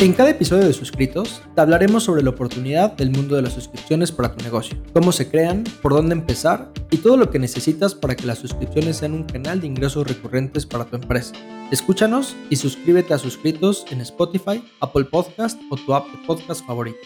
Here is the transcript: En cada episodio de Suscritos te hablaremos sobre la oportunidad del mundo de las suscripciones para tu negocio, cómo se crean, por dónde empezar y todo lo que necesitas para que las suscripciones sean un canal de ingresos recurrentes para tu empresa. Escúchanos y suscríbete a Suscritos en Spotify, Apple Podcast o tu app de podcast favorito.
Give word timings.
En 0.00 0.14
cada 0.14 0.30
episodio 0.30 0.66
de 0.66 0.72
Suscritos 0.72 1.42
te 1.54 1.60
hablaremos 1.60 2.04
sobre 2.04 2.22
la 2.22 2.30
oportunidad 2.30 2.92
del 2.92 3.10
mundo 3.10 3.36
de 3.36 3.42
las 3.42 3.52
suscripciones 3.52 4.10
para 4.10 4.34
tu 4.34 4.42
negocio, 4.42 4.78
cómo 4.94 5.12
se 5.12 5.30
crean, 5.30 5.62
por 5.82 5.92
dónde 5.92 6.14
empezar 6.14 6.72
y 6.90 6.96
todo 6.96 7.18
lo 7.18 7.28
que 7.28 7.38
necesitas 7.38 7.94
para 7.94 8.16
que 8.16 8.24
las 8.24 8.38
suscripciones 8.38 8.96
sean 8.96 9.12
un 9.12 9.24
canal 9.24 9.60
de 9.60 9.66
ingresos 9.66 10.08
recurrentes 10.08 10.64
para 10.64 10.86
tu 10.86 10.96
empresa. 10.96 11.34
Escúchanos 11.70 12.34
y 12.48 12.56
suscríbete 12.56 13.12
a 13.12 13.18
Suscritos 13.18 13.84
en 13.90 14.00
Spotify, 14.00 14.64
Apple 14.80 15.04
Podcast 15.04 15.60
o 15.70 15.76
tu 15.76 15.92
app 15.92 16.06
de 16.10 16.26
podcast 16.26 16.66
favorito. 16.66 17.00